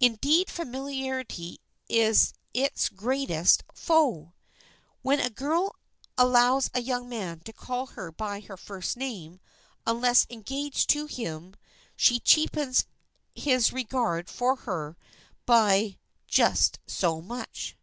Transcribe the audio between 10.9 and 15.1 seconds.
to him, she cheapens his regard for her